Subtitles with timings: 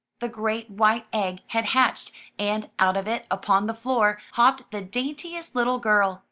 [0.19, 4.81] The great white egg had hatched and out of it, upon the floor, hopped the
[4.81, 6.19] daintiest little girl.